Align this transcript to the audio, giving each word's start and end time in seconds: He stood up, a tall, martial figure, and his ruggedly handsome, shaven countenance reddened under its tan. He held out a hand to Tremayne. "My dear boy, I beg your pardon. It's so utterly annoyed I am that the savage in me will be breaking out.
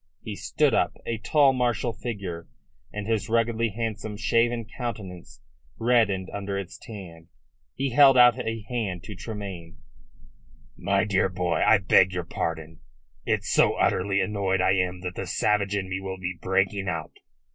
He 0.23 0.35
stood 0.35 0.73
up, 0.73 0.97
a 1.05 1.19
tall, 1.19 1.53
martial 1.53 1.93
figure, 1.93 2.47
and 2.91 3.05
his 3.05 3.29
ruggedly 3.29 3.69
handsome, 3.69 4.17
shaven 4.17 4.65
countenance 4.65 5.41
reddened 5.77 6.27
under 6.33 6.57
its 6.57 6.79
tan. 6.79 7.27
He 7.75 7.91
held 7.91 8.17
out 8.17 8.39
a 8.43 8.61
hand 8.67 9.03
to 9.03 9.13
Tremayne. 9.13 9.77
"My 10.75 11.03
dear 11.03 11.29
boy, 11.29 11.61
I 11.63 11.77
beg 11.77 12.13
your 12.13 12.23
pardon. 12.23 12.79
It's 13.27 13.51
so 13.53 13.73
utterly 13.75 14.21
annoyed 14.21 14.59
I 14.59 14.71
am 14.71 15.01
that 15.01 15.13
the 15.13 15.27
savage 15.27 15.75
in 15.75 15.87
me 15.87 15.99
will 16.01 16.17
be 16.17 16.33
breaking 16.41 16.87
out. 16.89 17.17